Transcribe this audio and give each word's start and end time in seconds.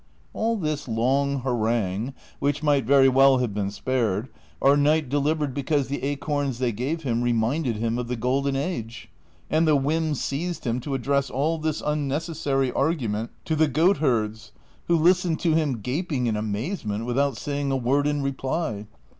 All 0.33 0.57
this 0.57 0.87
long 0.87 1.41
harangue 1.41 2.15
(which 2.39 2.63
might 2.63 2.85
very 2.85 3.07
well 3.07 3.37
have 3.37 3.53
been 3.53 3.69
spared) 3.69 4.29
our 4.59 4.75
knight 4.75 5.09
delivered 5.09 5.53
because 5.53 5.89
the 5.89 6.01
acorns 6.01 6.57
they 6.57 6.71
gave 6.71 7.03
him 7.03 7.21
reminded 7.21 7.75
him 7.75 7.99
of 7.99 8.07
the 8.07 8.15
golden 8.15 8.55
age; 8.55 9.11
and 9.47 9.67
the 9.67 9.75
whim 9.75 10.15
seized 10.15 10.65
him 10.65 10.79
to 10.79 10.95
address 10.95 11.29
all 11.29 11.59
this 11.59 11.83
unnecessary 11.85 12.71
argument 12.71 13.29
to 13.45 13.55
the 13.55 13.67
goatherds, 13.67 14.51
who 14.87 14.97
listened 14.97 15.39
to 15.41 15.53
him 15.53 15.81
gaping 15.81 16.25
in 16.25 16.35
amazement 16.35 17.05
without 17.05 17.37
saying 17.37 17.69
a 17.71 17.77
word 17.77 18.07
in 18.07 18.23
reply. 18.23 18.87